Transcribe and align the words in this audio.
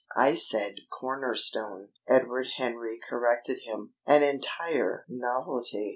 I 0.15 0.33
said 0.33 0.77
corner 0.89 1.35
stone," 1.35 1.89
Edward 2.07 2.47
Henry 2.55 2.99
corrected 3.07 3.59
him. 3.65 3.93
"An 4.07 4.23
entire 4.23 5.05
novelty! 5.07 5.89